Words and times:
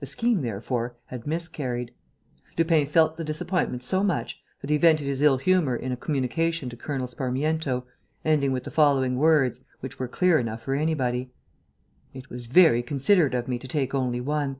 The 0.00 0.06
scheme, 0.06 0.42
therefore, 0.42 0.96
had 1.06 1.24
miscarried. 1.24 1.94
Lupin 2.58 2.84
felt 2.84 3.16
the 3.16 3.22
disappointment 3.22 3.84
so 3.84 4.02
much 4.02 4.42
that 4.60 4.70
he 4.70 4.76
vented 4.76 5.06
his 5.06 5.22
ill 5.22 5.36
humour 5.38 5.76
in 5.76 5.92
a 5.92 5.96
communication 5.96 6.68
to 6.70 6.76
Colonel 6.76 7.06
Sparmiento, 7.06 7.86
ending 8.24 8.50
with 8.50 8.64
the 8.64 8.72
following 8.72 9.14
words, 9.18 9.60
which 9.78 10.00
were 10.00 10.08
clear 10.08 10.40
enough 10.40 10.62
for 10.62 10.74
anybody: 10.74 11.30
"It 12.12 12.28
was 12.28 12.46
very 12.46 12.82
considerate 12.82 13.34
of 13.34 13.46
me 13.46 13.56
to 13.60 13.68
take 13.68 13.94
only 13.94 14.20
one. 14.20 14.56